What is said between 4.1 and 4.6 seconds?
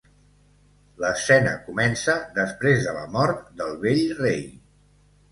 rei.